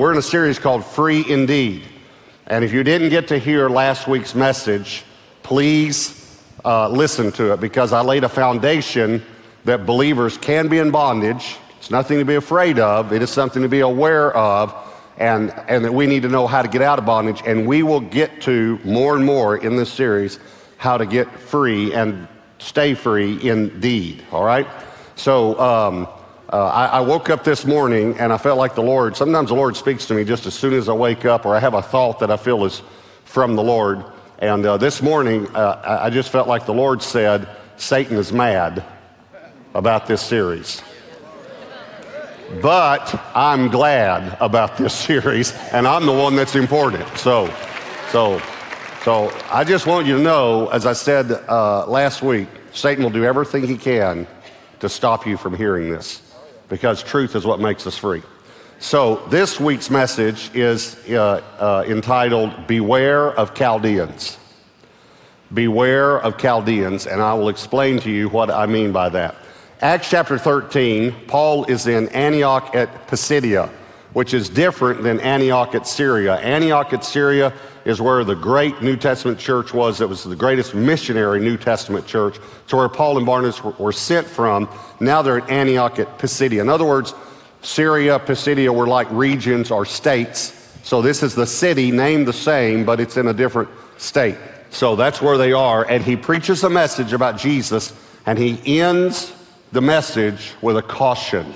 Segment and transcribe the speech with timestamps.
[0.00, 1.86] we're in a series called Free Indeed.
[2.46, 5.04] And if you didn't get to hear last week's message,
[5.42, 9.22] please uh, listen to it because I laid a foundation
[9.66, 11.58] that believers can be in bondage.
[11.76, 14.74] It's nothing to be afraid of, it is something to be aware of,
[15.18, 17.42] and, and that we need to know how to get out of bondage.
[17.44, 20.38] And we will get to more and more in this series
[20.78, 22.26] how to get free and
[22.58, 24.66] stay free indeed, all right?
[25.16, 26.08] So, um,
[26.52, 29.54] uh, I, I, woke up this morning and I felt like the Lord, sometimes the
[29.54, 31.82] Lord speaks to me just as soon as I wake up, or I have a
[31.82, 32.82] thought that I feel is
[33.24, 34.04] from the Lord.
[34.40, 38.82] And uh, this morning, uh, I just felt like the Lord said, Satan is mad
[39.74, 40.82] about this series.
[42.60, 47.06] But I'm glad about this series, and I'm the one that's important.
[47.16, 47.54] So,
[48.10, 48.42] so,
[49.04, 53.10] so I just want you to know, as I said uh, last week, Satan will
[53.12, 54.26] do everything he can
[54.80, 56.29] to stop you from hearing this
[56.70, 58.22] because truth is what makes us free.
[58.78, 64.38] So, this week's message is uh, uh, entitled Beware of Chaldeans.
[65.52, 69.34] Beware of Chaldeans, and I will explain to you what I mean by that.
[69.82, 73.68] Acts chapter 13, Paul is in Antioch at Pisidia,
[74.14, 76.36] which is different than Antioch at Syria.
[76.36, 77.52] Antioch at Syria
[77.84, 80.00] is where the great New Testament church was.
[80.00, 82.38] It was the greatest missionary New Testament church.
[82.64, 84.68] It's where Paul and Barnabas were sent from.
[85.00, 86.60] Now they're at Antioch at Pisidia.
[86.60, 87.14] In other words,
[87.62, 90.56] Syria, Pisidia were like regions or states.
[90.82, 94.36] So this is the city named the same, but it's in a different state.
[94.70, 95.84] So that's where they are.
[95.84, 97.92] And he preaches a message about Jesus,
[98.26, 99.32] and he ends
[99.72, 101.52] the message with a caution.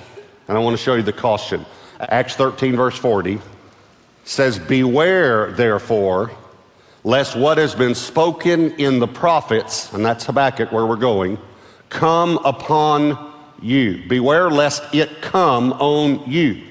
[0.49, 1.65] And I want to show you the caution.
[2.01, 3.41] Acts 13, verse 40
[4.25, 6.31] says, Beware, therefore,
[7.05, 11.39] lest what has been spoken in the prophets, and that's Habakkuk where we're going,
[11.91, 14.03] come upon you.
[14.09, 16.63] Beware lest it come on you.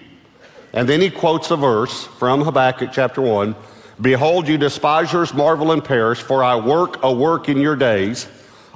[0.73, 3.55] And then he quotes a verse from Habakkuk chapter 1
[4.01, 8.27] Behold, you despisers marvel and perish, for I work a work in your days,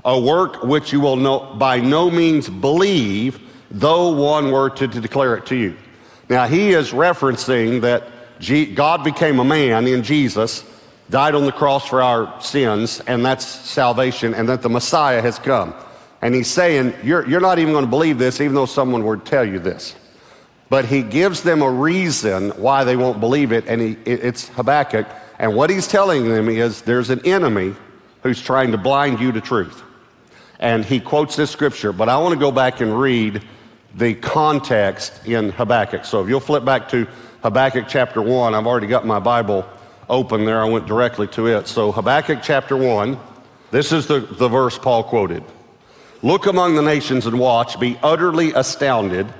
[0.05, 3.39] a work which you will no, by no means believe,
[3.71, 5.75] though one were to, to declare it to you.
[6.29, 8.03] Now, he is referencing that
[8.39, 10.63] God became a man in Jesus,
[11.09, 15.39] died on the cross for our sins, and that's salvation, and that the Messiah has
[15.39, 15.73] come.
[16.21, 19.25] And he's saying, You're, you're not even going to believe this, even though someone would
[19.25, 19.95] tell you this.
[20.69, 25.07] But he gives them a reason why they won't believe it, and he, it's Habakkuk.
[25.39, 27.75] And what he's telling them is there's an enemy
[28.23, 29.83] who's trying to blind you to truth.
[30.59, 33.43] And he quotes this scripture, but I want to go back and read
[33.95, 36.05] the context in Habakkuk.
[36.05, 37.07] So if you'll flip back to
[37.47, 38.53] Habakkuk chapter 1.
[38.53, 39.65] I've already got my Bible
[40.09, 40.61] open there.
[40.61, 41.65] I went directly to it.
[41.69, 43.17] So, Habakkuk chapter 1,
[43.71, 45.45] this is the, the verse Paul quoted
[46.21, 49.33] Look among the nations and watch, be utterly astounded,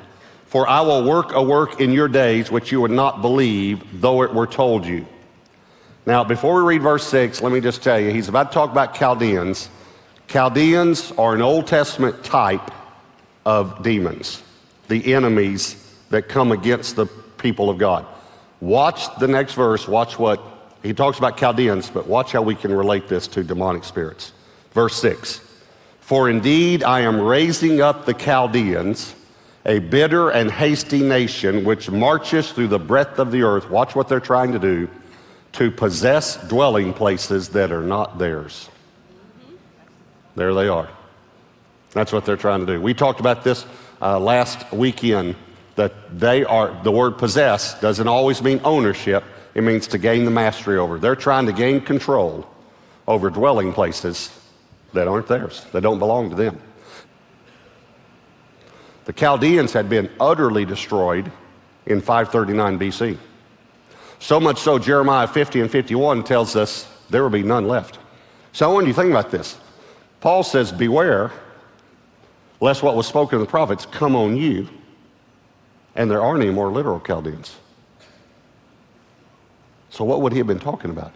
[0.46, 4.23] for I will work a work in your days which you would not believe, though
[4.23, 5.06] it were told you.
[6.06, 8.72] Now, before we read verse 6, let me just tell you, he's about to talk
[8.72, 9.69] about Chaldeans.
[10.29, 12.72] Chaldeans are an Old Testament type
[13.46, 14.41] of demons,
[14.88, 15.75] the enemies
[16.09, 17.07] that come against the
[17.38, 18.06] people of God.
[18.59, 19.88] Watch the next verse.
[19.88, 20.42] Watch what
[20.84, 24.31] he talks about Chaldeans, but watch how we can relate this to demonic spirits.
[24.72, 25.42] Verse 6
[26.00, 29.14] For indeed I am raising up the Chaldeans,
[29.66, 33.70] a bitter and hasty nation which marches through the breadth of the earth.
[33.70, 34.90] Watch what they're trying to do
[35.53, 38.70] to possess dwelling places that are not theirs.
[40.36, 40.88] There they are.
[41.92, 42.80] That's what they're trying to do.
[42.80, 43.66] We talked about this
[44.00, 45.36] uh, last weekend
[45.78, 49.24] that they are, the word possess doesn't always mean ownership,
[49.54, 51.00] it means to gain the mastery over.
[51.00, 52.48] They're trying to gain control
[53.08, 54.38] over dwelling places
[54.94, 56.60] that aren't theirs, that don't belong to them.
[59.06, 61.32] The Chaldeans had been utterly destroyed
[61.86, 63.18] in 539 BC.
[64.20, 68.00] So much so, Jeremiah 50 and 51 tells us there will be none left.
[68.52, 69.58] So, when you think about this,
[70.20, 71.32] Paul says, Beware
[72.59, 74.68] lest what was spoken in the prophets come on you
[75.97, 77.58] and there aren't any more literal Chaldeans.
[79.90, 81.11] So, what would he have been talking about?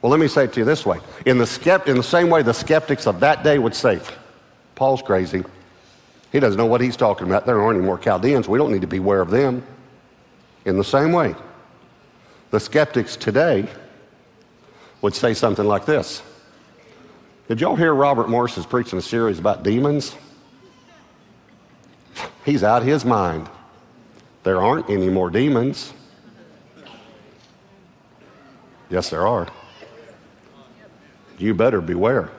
[0.00, 1.00] Well, let me say it to you this way.
[1.26, 4.00] In the, skept- in the same way the skeptics of that day would say,
[4.74, 5.42] Paul's crazy.
[6.30, 7.44] He doesn't know what he's talking about.
[7.44, 8.46] There aren't any more Chaldeans.
[8.48, 9.66] We don't need to be aware of them.
[10.64, 11.34] In the same way,
[12.50, 13.66] the skeptics today
[15.00, 16.22] would say something like this
[17.48, 20.14] Did y'all hear Robert Morris is preaching a series about demons?
[22.44, 23.48] He's out of his mind.
[24.42, 25.92] There aren't any more demons.
[28.88, 29.46] Yes, there are.
[31.38, 32.30] You better beware.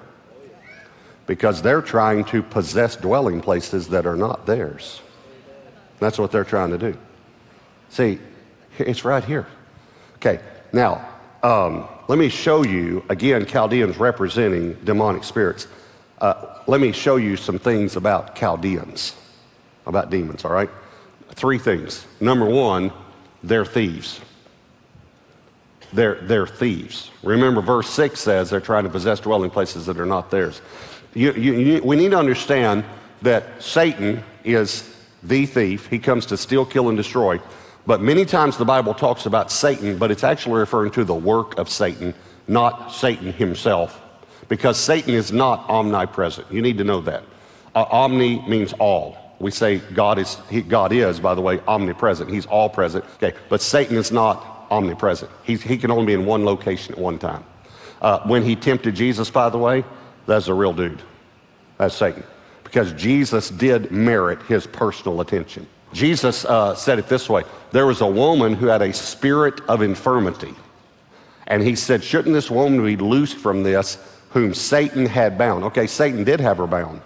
[1.27, 5.01] Because they're trying to possess dwelling places that are not theirs.
[6.00, 6.98] That's what they're trying to do.
[7.89, 8.19] See,
[8.77, 9.47] It's right here.
[10.15, 10.39] Okay,
[10.74, 11.07] now,
[11.44, 15.68] um, let me show you, again, Chaldeans representing demonic spirits.
[16.19, 19.15] Uh, let me show you some things about Chaldeans,
[19.86, 20.69] about demons, all right?
[21.31, 22.06] Three things.
[22.19, 22.92] Number one,
[23.44, 24.22] they're thieves.
[25.94, 27.12] They're, they're thieves.
[27.24, 30.62] Remember, verse 6 says they're trying to possess dwelling places that are not theirs.
[31.13, 32.86] You, you, you, we need to understand
[33.22, 35.88] that Satan is the thief.
[35.88, 37.39] He comes to steal, kill, and destroy.
[37.86, 41.57] But many times the Bible talks about Satan, but it's actually referring to the work
[41.57, 42.13] of Satan,
[42.48, 44.00] not Satan himself,
[44.48, 46.51] because Satan is not omnipresent.
[46.51, 47.24] You need to know that.
[47.75, 49.18] Uh, omni means all.
[49.42, 52.30] We say God is, he, God is, by the way, omnipresent.
[52.30, 53.04] He's all present.
[53.16, 55.32] Okay, but Satan is not omnipresent.
[55.44, 57.44] He's, he can only be in one location at one time.
[58.02, 59.84] Uh, when he tempted Jesus, by the way,
[60.28, 61.02] that's a real dude.
[61.78, 62.24] That's Satan.
[62.64, 65.68] Because Jesus did merit his personal attention.
[65.94, 69.82] Jesus uh, said it this way there was a woman who had a spirit of
[69.82, 70.54] infirmity.
[71.48, 73.98] And he said, Shouldn't this woman be loosed from this
[74.30, 75.66] whom Satan had bound?
[75.66, 77.02] Okay, Satan did have her bound,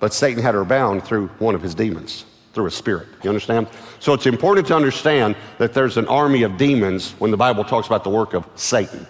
[0.00, 3.06] but Satan had her bound through one of his demons, through a spirit.
[3.22, 3.68] You understand?
[4.00, 7.86] So it's important to understand that there's an army of demons when the Bible talks
[7.86, 9.06] about the work of Satan.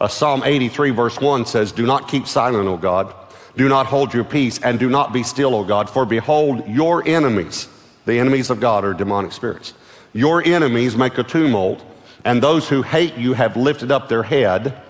[0.00, 3.14] Uh, Psalm 83, verse 1 says, Do not keep silent, O God.
[3.56, 7.06] Do not hold your peace, and do not be still, O God, for behold, your
[7.06, 7.68] enemies
[8.04, 9.74] the enemies of God are demonic spirits.
[10.12, 11.82] Your enemies make a tumult,
[12.24, 14.80] and those who hate you have lifted up their head.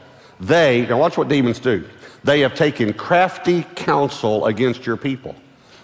[0.40, 1.88] They, now watch what demons do.
[2.24, 5.34] They have taken crafty counsel against your people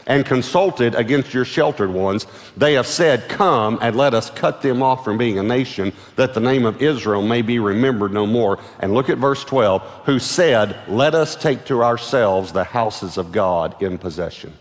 [0.09, 2.27] and consulted against your sheltered ones.
[2.57, 6.35] They have said, Come and let us cut them off from being a nation, that
[6.35, 8.59] the name of Israel may be remembered no more.
[8.81, 13.31] And look at verse 12, who said, Let us take to ourselves the houses of
[13.31, 14.53] God in possession.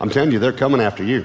[0.00, 1.24] I'm telling you, they're coming after you.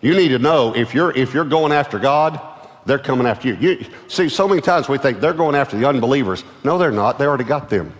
[0.00, 2.40] You need to know if you're, if you're going after God,
[2.84, 3.54] they're coming after you.
[3.54, 3.86] you.
[4.08, 6.44] See, so many times we think they're going after the unbelievers.
[6.64, 7.18] No, they're not.
[7.18, 7.92] They already got them.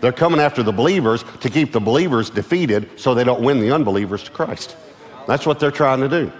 [0.00, 3.70] They're coming after the believers to keep the believers defeated so they don't win the
[3.72, 4.76] unbelievers to Christ.
[5.26, 6.32] That's what they're trying to do.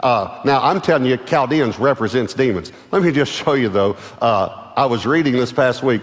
[0.00, 2.72] Uh, now, I'm telling you, Chaldeans represents demons.
[2.92, 3.96] Let me just show you, though.
[4.20, 6.02] Uh, I was reading this past week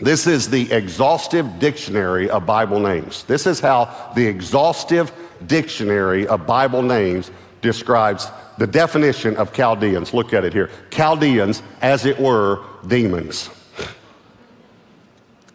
[0.00, 3.24] this is the exhaustive dictionary of Bible names.
[3.24, 5.12] This is how the exhaustive
[5.46, 7.32] dictionary of Bible names
[7.62, 8.28] describes
[8.58, 10.12] the definition of Chaldeans.
[10.12, 10.70] Look at it here.
[10.90, 13.50] Chaldeans, as it were, demons.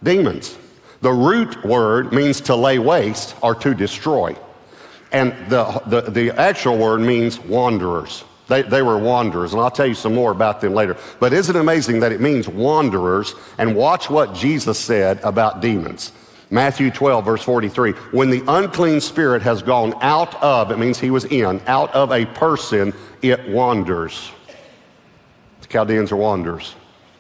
[0.02, 0.58] Demons.
[1.02, 4.36] The root word means to lay waste or to destroy.
[5.12, 8.24] And the, the, the actual word means wanderers.
[8.48, 10.98] They, they were wanderers, and I'll tell you some more about them later.
[11.20, 13.36] But isn't it amazing that it means wanderers?
[13.58, 16.12] And watch what Jesus said about demons.
[16.54, 17.94] Matthew 12, verse 43.
[18.12, 22.12] When the unclean spirit has gone out of, it means he was in, out of
[22.12, 24.30] a person, it wanders.
[25.62, 26.76] The Chaldeans are wanderers.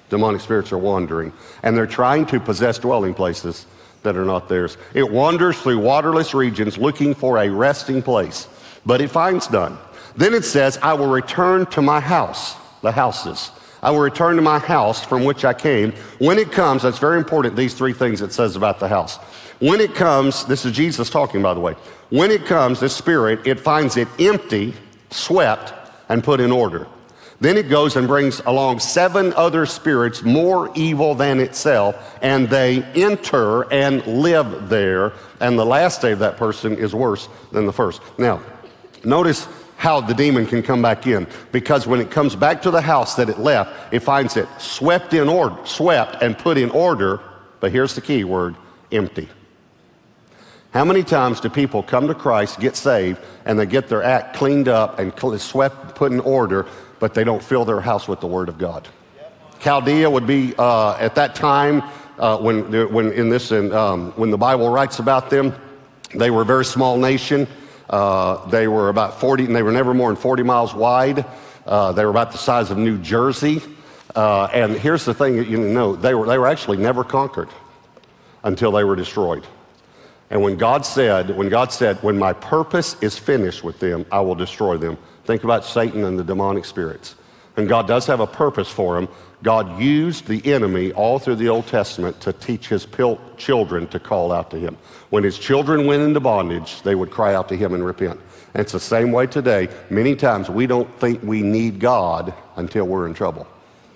[0.09, 1.33] Demonic spirits are wandering.
[1.63, 3.65] And they're trying to possess dwelling places
[4.03, 4.77] that are not theirs.
[4.93, 8.47] It wanders through waterless regions looking for a resting place,
[8.85, 9.79] but it finds none.
[10.15, 13.49] Then it says, I will return to my house, the houses.
[13.83, 15.91] I will return to my house from which I came.
[16.17, 19.17] When it comes, that's very important, these three things it says about the house.
[19.59, 21.75] When it comes, this is Jesus talking, by the way.
[22.09, 24.73] When it comes, the spirit, it finds it empty,
[25.11, 25.73] swept,
[26.07, 26.87] and put in order.
[27.41, 32.83] Then it goes and brings along seven other spirits more evil than itself, and they
[32.95, 35.11] enter and live there.
[35.41, 38.01] And the last day of that person is worse than the first.
[38.17, 38.41] Now,
[39.03, 39.45] notice
[39.83, 41.27] how the demon can come back in.
[41.51, 45.13] Because when it comes back to the house that it left, it finds it swept
[45.13, 47.19] in order, swept and put in order,
[47.59, 48.55] but here's the key word
[48.93, 49.27] empty.
[50.71, 54.37] How many times do people come to Christ, get saved, and they get their act
[54.37, 55.11] cleaned up and
[55.41, 56.65] swept, put in order,
[56.99, 58.87] but they don't fill their house with the Word of God?
[59.59, 61.83] Chaldea would be uh, at that time
[62.19, 65.53] uh, when, when in this in, um, when the Bible writes about them,
[66.15, 67.49] they were a very small nation.
[67.89, 71.25] Uh, they were about 40, and they were never more than 40 miles wide.
[71.65, 73.61] Uh, they were about the size of New Jersey.
[74.15, 77.49] Uh, and here's the thing that you know they were, they were actually never conquered
[78.43, 79.45] until they were destroyed.
[80.29, 84.19] And when God said, when God said, when my purpose is finished with them, I
[84.21, 84.97] will destroy them.
[85.25, 87.15] Think about Satan and the demonic spirits.
[87.55, 89.07] And God does have a purpose for them.
[89.43, 92.87] God used the enemy all through the Old Testament to teach his
[93.37, 94.77] children to call out to him.
[95.09, 98.21] When his children went into bondage, they would cry out to him and repent.
[98.53, 99.67] And it's the same way today.
[99.89, 103.45] Many times we don't think we need God until we're in trouble.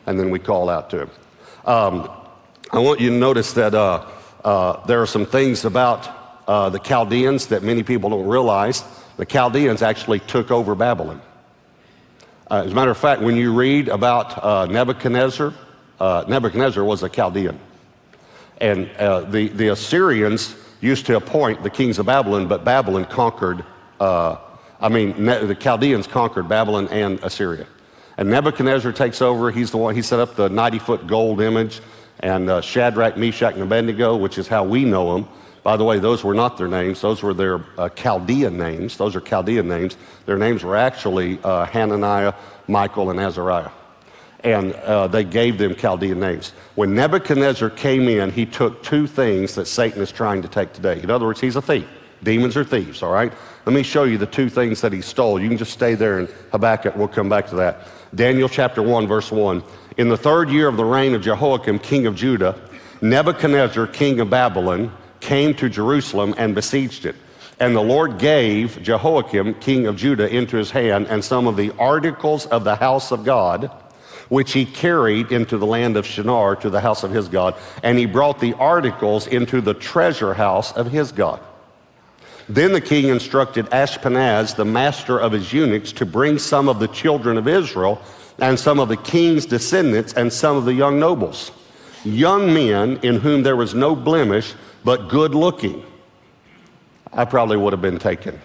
[0.05, 1.09] And then we call out to him.
[1.63, 2.11] Um,
[2.71, 4.05] I want you to notice that uh,
[4.43, 6.09] uh, there are some things about
[6.45, 8.83] uh, the Chaldeans that many people don't realize.
[9.15, 11.21] The Chaldeans actually took over Babylon.
[12.49, 15.53] Uh, as a matter of fact, when you read about uh, Nebuchadnezzar,
[15.99, 17.59] uh, Nebuchadnezzar was a Chaldean.
[18.61, 23.65] And uh, the, the Assyrians used to appoint the kings of Babylon, but Babylon conquered,
[23.99, 24.37] uh,
[24.79, 27.67] I mean, ne- the Chaldeans conquered Babylon and Assyria.
[28.17, 29.51] And Nebuchadnezzar takes over.
[29.51, 31.81] He's the one, he set up the 90 foot gold image.
[32.21, 35.27] And uh, Shadrach, Meshach, and Abednego, which is how we know them.
[35.67, 37.01] By the way, those were not their names.
[37.01, 38.95] Those were their uh, Chaldean names.
[38.95, 39.97] Those are Chaldean names.
[40.25, 42.31] Their names were actually uh, Hananiah,
[42.69, 43.71] Mishael, and Azariah.
[44.45, 46.53] And uh, they gave them Chaldean names.
[46.75, 51.01] When Nebuchadnezzar came in, he took two things that Satan is trying to take today.
[51.03, 51.85] In other words, he's a thief.
[52.23, 53.33] Demons are thieves, all right?
[53.65, 55.37] Let me show you the two things that he stole.
[55.37, 56.95] You can just stay there in Habakkuk.
[56.95, 57.89] We'll come back to that.
[58.15, 59.61] Daniel chapter 1, verse 1.
[59.97, 62.57] In the third year of the reign of Jehoiakim, king of Judah,
[63.01, 67.15] Nebuchadnezzar, king of Babylon, came to Jerusalem and besieged it.
[67.59, 71.71] And the Lord gave Jehoiakim, king of Judah, into his hand and some of the
[71.79, 73.71] articles of the house of God,
[74.29, 77.55] which he carried into the land of Shinar to the house of his God.
[77.81, 81.39] And he brought the articles into the treasure house of his God.
[82.49, 86.87] Then the king instructed Ashpenaz, the master of his eunuchs, to bring some of the
[86.87, 88.01] children of Israel
[88.39, 91.51] and some of the king's descendants and some of the young nobles,
[92.05, 94.53] young men in whom there was no blemish,
[94.87, 95.85] but good looking.
[97.11, 98.39] I probably would have been taken.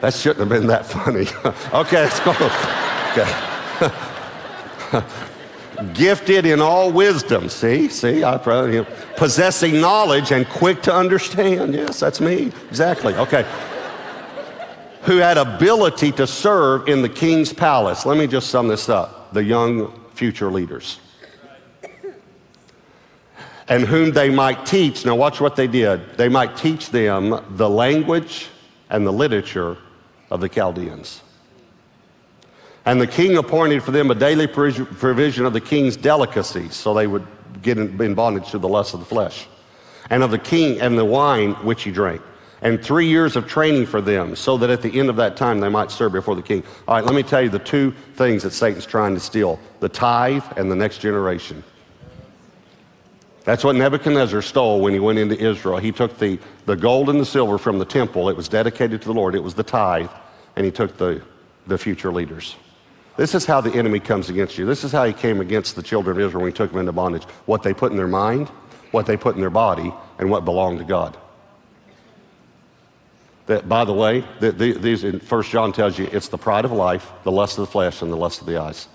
[0.00, 1.28] that shouldn't have been that funny.
[1.72, 2.32] okay, let's go.
[3.12, 3.30] Okay.
[5.94, 7.48] gifted in all wisdom.
[7.48, 11.74] See, see, I probably, you know, possessing knowledge and quick to understand.
[11.74, 12.50] Yes, that's me.
[12.68, 13.14] Exactly.
[13.14, 13.46] Okay.
[15.02, 18.06] Who had ability to serve in the king's palace.
[18.06, 21.00] Let me just sum this up the young future leaders.
[23.68, 25.04] And whom they might teach.
[25.04, 26.16] Now, watch what they did.
[26.16, 28.48] They might teach them the language
[28.90, 29.78] and the literature
[30.30, 31.22] of the Chaldeans.
[32.84, 37.06] And the king appointed for them a daily provision of the king's delicacies, so they
[37.06, 37.26] would
[37.62, 39.46] get in bondage to the lust of the flesh,
[40.10, 42.20] and of the king and the wine which he drank,
[42.62, 45.60] and three years of training for them, so that at the end of that time
[45.60, 46.62] they might serve before the king.
[46.88, 49.88] All right, let me tell you the two things that Satan's trying to steal the
[49.88, 51.62] tithe and the next generation.
[53.44, 55.78] That's what Nebuchadnezzar stole when he went into Israel.
[55.78, 59.08] He took the, the gold and the silver from the temple, it was dedicated to
[59.08, 60.10] the Lord, it was the tithe,
[60.54, 61.20] and he took the,
[61.66, 62.54] the future leaders.
[63.16, 64.64] This is how the enemy comes against you.
[64.64, 66.92] This is how he came against the children of Israel when he took them into
[66.92, 67.24] bondage.
[67.44, 68.48] What they put in their mind,
[68.92, 71.18] what they put in their body, and what belonged to God.
[73.46, 76.64] That, by the way, the, the, these in 1 John tells you it's the pride
[76.64, 78.88] of life, the lust of the flesh, and the lust of the eyes.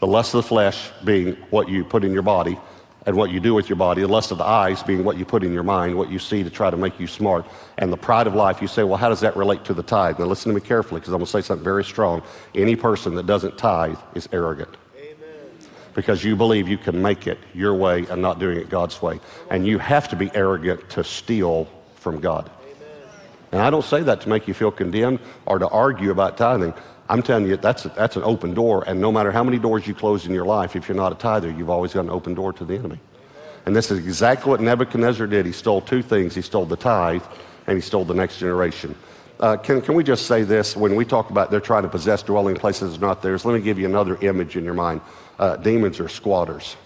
[0.00, 2.58] The lust of the flesh being what you put in your body,
[3.06, 4.02] and what you do with your body.
[4.02, 6.42] The lust of the eyes being what you put in your mind, what you see
[6.42, 7.46] to try to make you smart.
[7.78, 10.18] And the pride of life, you say, well, how does that relate to the tithe?
[10.18, 12.22] Now listen to me carefully because I'm going to say something very strong.
[12.54, 14.76] Any person that doesn't tithe is arrogant.
[15.94, 19.18] Because you believe you can make it your way and not doing it God's way.
[19.50, 22.50] And you have to be arrogant to steal from God.
[23.56, 26.74] And I don't say that to make you feel condemned or to argue about tithing.
[27.08, 28.84] I'm telling you, that's, a, that's an open door.
[28.86, 31.14] And no matter how many doors you close in your life, if you're not a
[31.14, 33.00] tither, you've always got an open door to the enemy.
[33.64, 35.46] And this is exactly what Nebuchadnezzar did.
[35.46, 37.22] He stole two things he stole the tithe,
[37.66, 38.94] and he stole the next generation.
[39.40, 40.76] Uh, can, can we just say this?
[40.76, 43.78] When we talk about they're trying to possess dwelling places not theirs, let me give
[43.78, 45.00] you another image in your mind.
[45.38, 46.76] Uh, demons are squatters.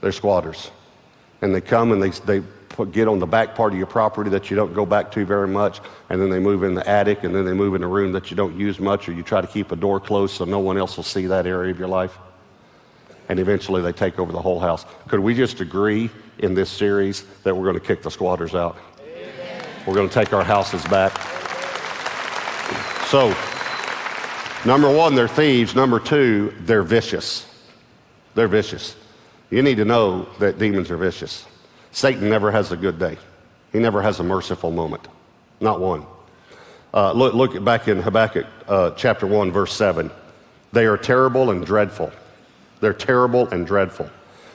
[0.00, 0.70] They're squatters.
[1.42, 2.46] And they come and they, they
[2.90, 5.48] get on the back part of your property that you don't go back to very
[5.48, 8.12] much, and then they move in the attic, and then they move in a room
[8.12, 10.58] that you don't use much, or you try to keep a door closed so no
[10.58, 12.16] one else will see that area of your life.
[13.28, 14.84] And eventually they take over the whole house.
[15.08, 18.76] Could we just agree in this series that we're going to kick the squatters out?
[19.00, 19.64] Amen.
[19.86, 21.12] We're going to take our houses back.
[23.06, 23.28] So,
[24.64, 25.74] number one, they're thieves.
[25.74, 27.46] Number two, they're vicious.
[28.34, 28.96] They're vicious.
[29.50, 31.44] You need to know that demons are vicious.
[31.92, 33.18] Satan never has a good day.
[33.70, 35.06] He never has a merciful moment.
[35.60, 36.04] Not one.
[36.92, 40.10] Uh, look, look back in Habakkuk uh, chapter 1, verse 7.
[40.72, 42.10] They are terrible and dreadful.
[42.80, 44.10] They're terrible and dreadful.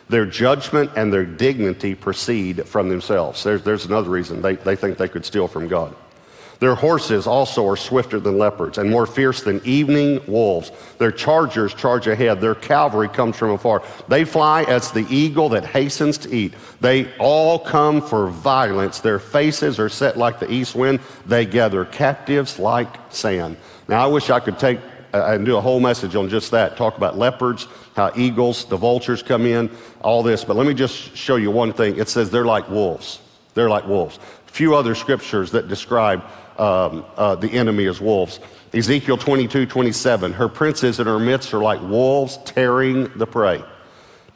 [0.09, 3.43] Their judgment and their dignity proceed from themselves.
[3.43, 5.95] There's, there's another reason they, they think they could steal from God.
[6.59, 10.71] Their horses also are swifter than leopards and more fierce than evening wolves.
[10.97, 12.41] Their chargers charge ahead.
[12.41, 13.83] Their cavalry comes from afar.
[14.07, 16.55] They fly as the eagle that hastens to eat.
[16.81, 18.99] They all come for violence.
[18.99, 20.99] Their faces are set like the east wind.
[21.25, 23.57] They gather captives like sand.
[23.87, 24.79] Now, I wish I could take
[25.13, 26.75] uh, and do a whole message on just that.
[26.75, 29.69] Talk about leopards, how eagles, the vultures come in,
[30.01, 30.43] all this.
[30.43, 31.97] But let me just show you one thing.
[31.97, 33.19] It says they're like wolves.
[33.53, 34.19] They're like wolves.
[34.47, 36.23] A few other scriptures that describe
[36.57, 38.39] um, uh, the enemy as wolves.
[38.73, 40.33] Ezekiel 22, 27.
[40.33, 43.63] Her princes in her midst are like wolves tearing the prey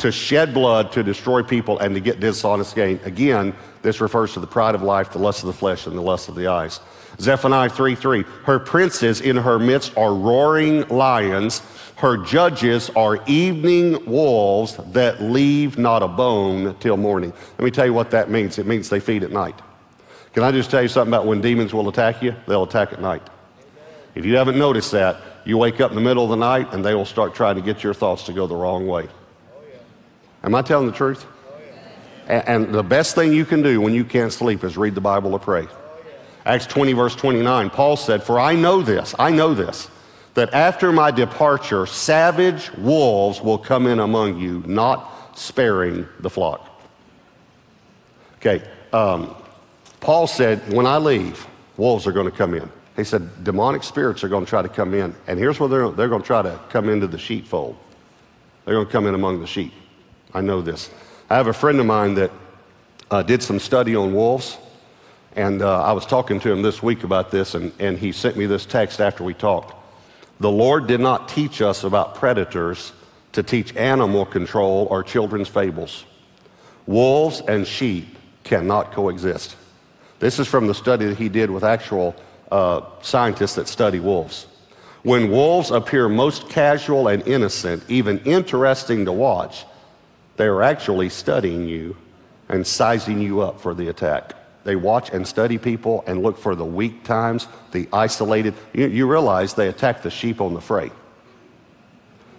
[0.02, 3.00] to shed blood, to destroy people, and to get dishonest gain.
[3.04, 6.02] Again, this refers to the pride of life, the lust of the flesh, and the
[6.02, 6.80] lust of the eyes.
[7.20, 8.24] Zephaniah 3 3.
[8.46, 11.62] Her princes in her midst are roaring lions.
[11.98, 17.32] Her judges are evening wolves that leave not a bone till morning.
[17.60, 18.58] Let me tell you what that means.
[18.58, 19.62] It means they feed at night.
[20.34, 22.36] Can I just tell you something about when demons will attack you?
[22.48, 23.22] They'll attack at night.
[24.16, 26.86] If you haven't noticed that, you wake up in the middle of the night and
[26.86, 29.08] they will start trying to get your thoughts to go the wrong way.
[30.44, 31.26] Am I telling the truth?
[32.28, 35.34] And, the best thing you can do when you can't sleep is read the Bible
[35.34, 35.68] or pray.
[36.46, 39.90] Acts 20, verse 29, Paul said, For I know this, I know this,
[40.36, 46.68] that after my departure, savage wolves will come in among you, not sparing the flock.
[48.38, 49.36] Okay, um,
[50.02, 52.70] Paul said, When I leave, wolves are going to come in.
[52.98, 55.16] He said, Demonic spirits are going to try to come in.
[55.28, 57.78] And here's where they're, they're going to try to come into the sheepfold.
[58.66, 59.74] They're going to come in among the sheep.
[60.34, 60.90] I know this.
[61.30, 62.32] I have a friend of mine that
[63.10, 64.58] uh, did some study on wolves,
[65.36, 68.38] and uh, I was talking to him this week about this, and, and he sent
[68.38, 69.76] me this text after we talked.
[70.40, 72.92] The Lord did not teach us about predators
[73.34, 76.06] to teach animal control or children's fables.
[76.88, 79.56] Wolves and sheep cannot coexist.
[80.22, 82.16] This is from the study that he did with actual
[82.52, 84.46] uh, scientists that study wolves.
[85.02, 89.66] When wolves appear most casual and innocent, even interesting to watch,
[90.38, 91.98] they are actually studying you
[92.50, 94.36] and sizing you up for the attack.
[94.64, 98.54] They watch and study people and look for the weak times, the isolated.
[98.74, 100.92] You, you realize they attack the sheep on the fray.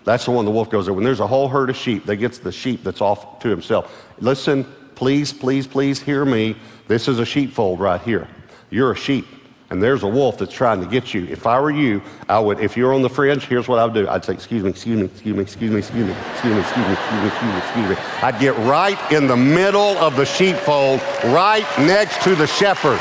[0.04, 0.94] That's the one the wolf goes there.
[0.94, 4.06] When there's a whole herd of sheep, they get the sheep that's off to himself.
[4.20, 6.54] Listen, please, please, please hear me.
[6.88, 8.28] This is a sheepfold right here.
[8.70, 9.26] You're a sheep
[9.72, 11.24] and there's a wolf that's trying to get you.
[11.28, 13.94] If I were you, I would, if you're on the fringe, here's what I would
[13.94, 14.06] do.
[14.06, 16.86] I'd say, excuse me, excuse me, excuse me, excuse me, excuse me, excuse me, excuse
[16.86, 17.96] me, excuse me, excuse me, excuse me.
[18.20, 23.00] I'd get right in the middle of the sheepfold, right next to the shepherd.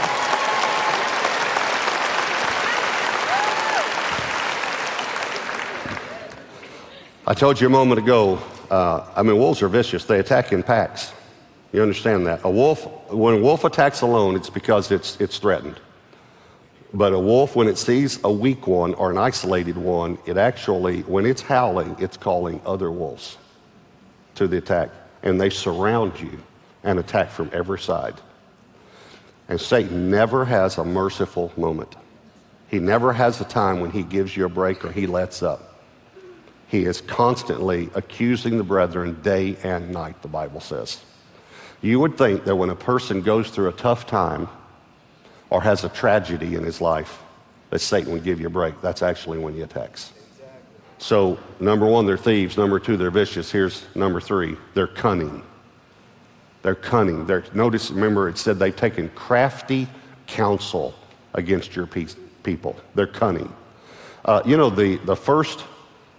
[7.28, 8.40] I told you a moment ago,
[8.70, 10.06] uh, I mean, wolves are vicious.
[10.06, 11.12] They attack in packs.
[11.72, 12.44] You understand that?
[12.44, 15.80] A wolf, when a wolf attacks alone, it's because it's, it's threatened.
[16.94, 21.02] But a wolf, when it sees a weak one or an isolated one, it actually,
[21.04, 23.38] when it's howling, it's calling other wolves
[24.36, 24.90] to the attack.
[25.24, 26.40] And they surround you
[26.84, 28.16] and attack from every side.
[29.48, 31.96] And Satan never has a merciful moment.
[32.68, 35.80] He never has a time when he gives you a break or he lets up.
[36.68, 41.02] He is constantly accusing the brethren day and night, the Bible says.
[41.82, 44.48] You would think that when a person goes through a tough time,
[45.52, 47.22] or has a tragedy in his life,
[47.70, 48.82] that Satan would give you a break.
[48.82, 50.14] That's actually when he attacks.
[50.98, 52.58] So, number one, they're thieves.
[52.58, 53.52] Number two, they're vicious.
[53.52, 55.44] Here's number three they're cunning.
[56.62, 57.26] They're cunning.
[57.26, 59.88] They're, notice, remember, it said they've taken crafty
[60.28, 60.94] counsel
[61.34, 62.76] against your people.
[62.94, 63.52] They're cunning.
[64.24, 65.66] Uh, you know, the, the first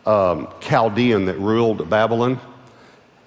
[0.04, 2.40] um, Chaldean that ruled Babylon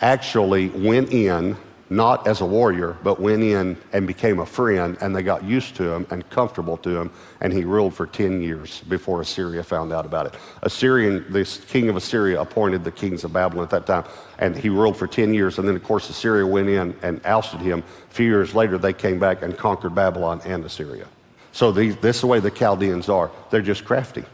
[0.01, 1.55] actually went in
[1.95, 5.75] not as a warrior, but went in and became a friend, and they got used
[5.77, 7.09] to him and comfortable to him,
[7.41, 10.35] and he ruled for 10 years before Assyria found out about it.
[10.61, 14.03] Assyrian, this king of Assyria appointed the kings of Babylon at that time,
[14.39, 17.61] and he ruled for 10 years, and then, of course, Assyria went in and ousted
[17.61, 17.79] him.
[18.11, 21.07] A few years later, they came back and conquered Babylon and Assyria.
[21.53, 23.31] So these, this is the way the Chaldeans are.
[23.49, 24.25] They're just crafty.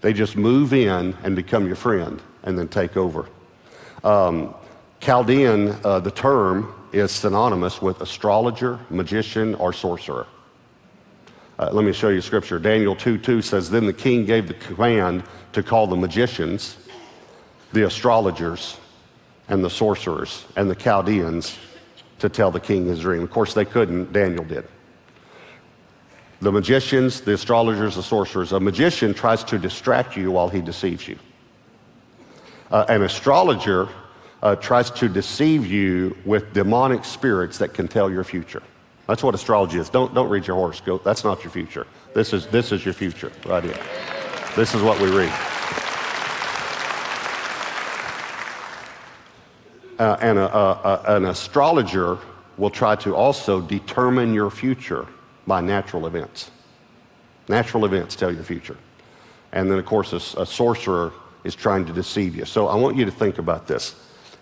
[0.00, 3.26] They just move in and become your friend and then take over.
[4.04, 4.54] Um,
[5.00, 10.26] Chaldean, uh, the term is synonymous with astrologer, magician, or sorcerer.
[11.58, 12.58] Uh, let me show you scripture.
[12.58, 16.76] Daniel 2 2 says, Then the king gave the command to call the magicians,
[17.72, 18.76] the astrologers,
[19.48, 21.58] and the sorcerers, and the Chaldeans
[22.18, 23.22] to tell the king his dream.
[23.22, 24.66] Of course, they couldn't, Daniel did.
[26.40, 28.52] The magicians, the astrologers, the sorcerers.
[28.52, 31.18] A magician tries to distract you while he deceives you.
[32.70, 33.88] Uh, an astrologer
[34.42, 38.62] uh, tries to deceive you with demonic spirits that can tell your future.
[39.06, 39.88] That's what astrology is.
[39.88, 41.02] Don't, don't read your horoscope.
[41.02, 41.86] That's not your future.
[42.14, 43.78] This is, this is your future right here.
[44.54, 45.32] This is what we read.
[49.98, 50.72] Uh, and a, a,
[51.06, 52.18] a, an astrologer
[52.56, 55.06] will try to also determine your future
[55.46, 56.50] by natural events.
[57.48, 58.76] Natural events tell your future.
[59.52, 61.12] And then, of course, a, a sorcerer
[61.44, 62.44] is trying to deceive you.
[62.44, 63.94] So I want you to think about this.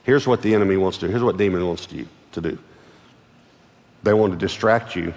[0.06, 1.10] Here's what the enemy wants to do.
[1.10, 2.56] Here's what demon wants you to do.
[4.04, 5.12] They want to distract you.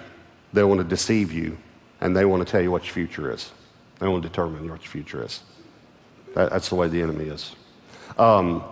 [0.52, 1.56] They want to deceive you.
[2.00, 3.52] And they want to tell you what your future is.
[4.00, 5.44] They want to determine what your future is.
[6.34, 7.54] That, that's the way the enemy is.
[8.18, 8.64] Um,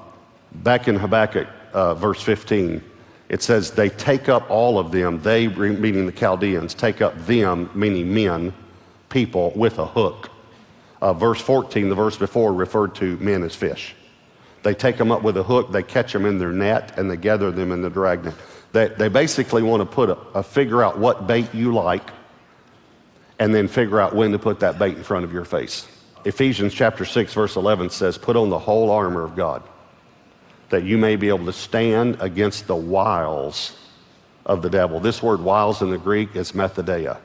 [0.52, 2.83] back in Habakkuk, uh, verse 15,
[3.28, 7.70] it says, They take up all of them, they, meaning the Chaldeans, take up them,
[7.76, 8.52] meaning men,
[9.09, 10.33] people, with a hook.
[11.00, 13.94] Uh, verse 14, the verse before, referred to men as fish.
[14.62, 17.16] They take them up with a hook, they catch them in their net, and they
[17.16, 18.35] gather them in the dragnet.
[18.73, 22.11] They, they basically want to put a, a figure out what bait you like
[23.38, 25.87] and then figure out when to put that bait in front of your face.
[26.25, 29.62] Ephesians chapter 6, verse 11 says, Put on the whole armor of God,
[30.71, 33.77] that you may be able to stand against the wiles
[34.44, 34.99] of the devil.
[34.99, 37.18] This word wiles in the Greek is methodeia.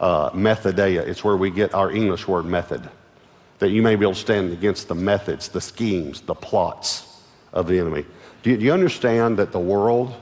[0.00, 2.88] Uh, methodeia, it's where we get our English word method.
[3.58, 7.66] That you may be able to stand against the methods, the schemes, the plots of
[7.66, 8.04] the enemy.
[8.42, 10.14] Do you, understand that the world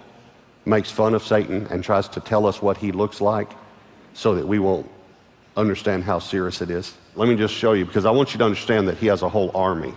[0.65, 3.51] makes fun of Satan and tries to tell us what he looks like
[4.15, 4.91] so that we won't
[5.57, 6.95] understand how serious it is?
[7.15, 9.29] Let me just show you because I want you to understand that he has a
[9.29, 9.95] whole army.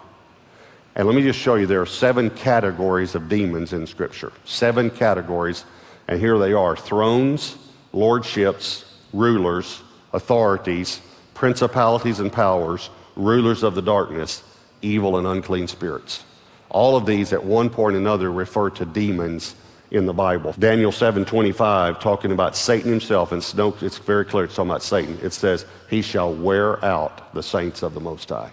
[0.96, 4.34] And let me just show you there are seven categories of demons in Scripture.
[4.44, 5.64] Seven categories.
[6.10, 7.56] And here they are thrones,
[7.94, 11.00] lordships, rulers, authorities,
[11.34, 14.44] principalities and powers, rulers of the darkness,
[14.82, 16.24] evil and unclean spirits.
[16.70, 19.56] All of these at one point or another refer to demons
[19.92, 20.54] in the Bible.
[20.58, 23.42] Daniel 7:25 talking about Satan himself and
[23.82, 25.18] it's very clear it's talking about Satan.
[25.24, 28.52] It says, "He shall wear out the saints of the Most High."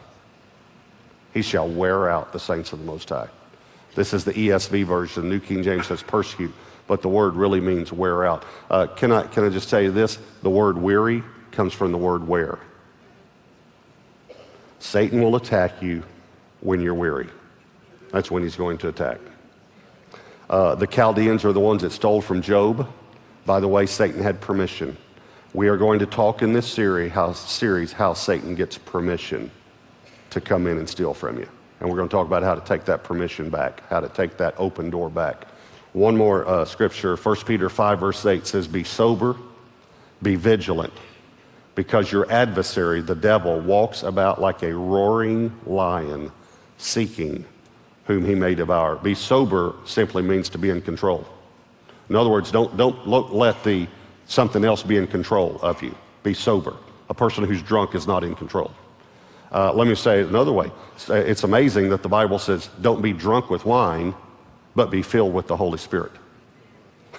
[1.35, 3.29] He shall wear out the saints of the Most High.
[3.95, 5.29] This is the ESV version.
[5.29, 6.53] New King James says persecute,
[6.87, 8.45] but the word really means wear out.
[8.71, 10.19] Uh, can, I, can I just tell you this?
[10.43, 12.59] The word weary comes from the word wear.
[14.79, 16.03] Satan will attack you
[16.61, 17.29] when you're weary.
[18.13, 19.19] That's when he's going to attack.
[20.49, 22.89] Uh, the Chaldeans are the ones that stole from Job.
[23.45, 24.97] By the way, Satan had permission.
[25.55, 29.51] We are going to talk in this series how, series how Satan gets permission
[30.31, 31.49] to come in and steal from you.
[31.81, 34.37] And we're going to talk about how to take that permission back, how to take
[34.39, 35.47] that open door back.
[35.93, 39.37] One more uh, scripture, 1 Peter 5, verse 8 says, Be sober,
[40.23, 40.93] be vigilant,
[41.77, 46.33] because your adversary, the devil, walks about like a roaring lion,
[46.79, 47.45] seeking
[48.07, 48.97] whom he may devour.
[48.97, 51.25] Be sober simply means to be in control.
[52.09, 53.87] In other words, don't, don't let the
[54.27, 55.95] something else be in control of you.
[56.23, 56.75] Be sober.
[57.11, 58.73] A person who's drunk is not in control.
[59.53, 60.71] Uh, let me say it another way.
[61.09, 64.15] It's amazing that the Bible says, don't be drunk with wine,
[64.75, 66.13] but be filled with the Holy Spirit.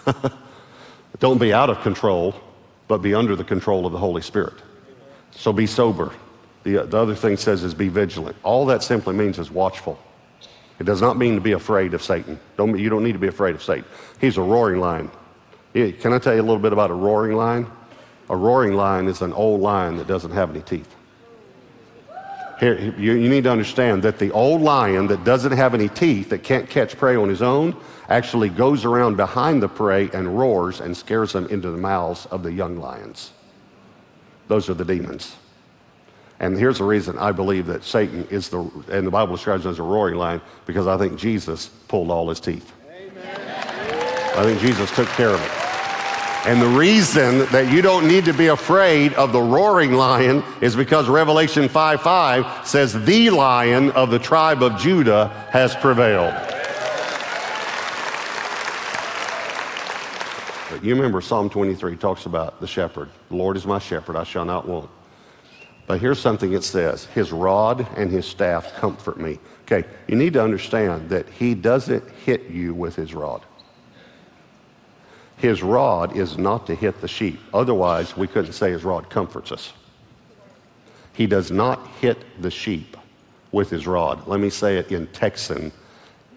[1.20, 2.36] don't be out of control,
[2.88, 4.56] but be under the control of the Holy Spirit.
[5.32, 6.12] So be sober.
[6.64, 8.36] The, uh, the other thing says is be vigilant.
[8.44, 10.00] All that simply means is watchful.
[10.80, 12.40] It does not mean to be afraid of Satan.
[12.56, 13.86] Don't, you don't need to be afraid of Satan.
[14.20, 15.10] He's a roaring lion.
[15.74, 17.68] Can I tell you a little bit about a roaring lion?
[18.30, 20.97] A roaring lion is an old lion that doesn't have any teeth.
[22.60, 26.30] Here, you, you need to understand that the old lion that doesn't have any teeth,
[26.30, 27.76] that can't catch prey on his own,
[28.10, 32.42] actually goes around behind the prey and roars and scares them into the mouths of
[32.42, 33.32] the young lions.
[34.48, 35.36] Those are the demons.
[36.40, 39.72] And here's the reason I believe that Satan is the, and the Bible describes him
[39.72, 42.74] as a roaring lion, because I think Jesus pulled all his teeth.
[42.90, 44.36] Amen.
[44.36, 45.67] I think Jesus took care of it.
[46.48, 50.78] And the reason that you don't need to be afraid of the roaring lion is
[50.78, 56.34] because Revelation 5 5 says, The lion of the tribe of Judah has prevailed.
[60.72, 63.10] But you remember Psalm 23 talks about the shepherd.
[63.28, 64.90] The Lord is my shepherd, I shall not want.
[65.86, 69.40] But here's something it says His rod and His staff comfort me.
[69.64, 73.42] Okay, you need to understand that He doesn't hit you with His rod.
[75.38, 77.40] His rod is not to hit the sheep.
[77.54, 79.72] Otherwise, we couldn't say His rod comforts us.
[81.14, 82.98] He does not hit the sheep
[83.52, 84.28] with His rod.
[84.28, 85.72] Let me say it in Texan.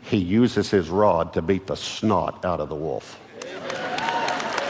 [0.03, 3.19] He uses His rod to beat the snot out of the wolf.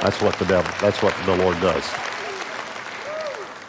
[0.01, 1.85] That's what the devil, that's what the Lord does.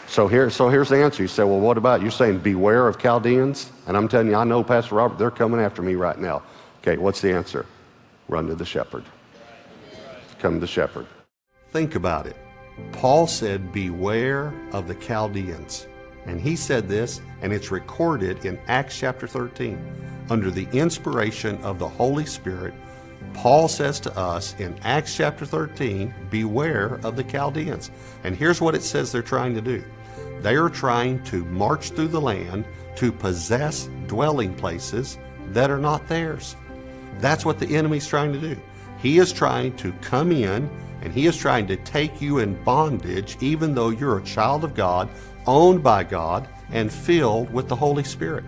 [0.07, 1.23] So, here, so here's the answer.
[1.23, 2.01] You say, well, what about?
[2.01, 3.71] You're saying beware of Chaldeans?
[3.87, 6.43] And I'm telling you, I know, Pastor Robert, they're coming after me right now.
[6.81, 7.65] Okay, what's the answer?
[8.27, 9.05] Run to the shepherd.
[10.41, 11.05] Come the shepherd.
[11.69, 12.35] Think about it.
[12.93, 15.87] Paul said, beware of the Chaldeans.
[16.25, 19.77] And he said this, and it's recorded in Acts chapter 13.
[20.31, 22.73] Under the inspiration of the Holy Spirit,
[23.35, 27.91] Paul says to us in Acts chapter 13, beware of the Chaldeans.
[28.23, 29.83] And here's what it says they're trying to do
[30.39, 36.07] They are trying to march through the land to possess dwelling places that are not
[36.07, 36.55] theirs.
[37.19, 38.59] That's what the enemy's trying to do.
[39.01, 40.69] He is trying to come in
[41.01, 44.75] and he is trying to take you in bondage, even though you're a child of
[44.75, 45.09] God,
[45.47, 48.39] owned by God, and filled with the Holy Spirit.